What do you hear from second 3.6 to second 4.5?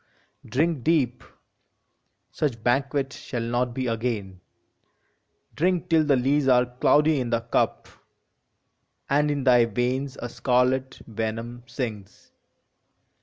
be again.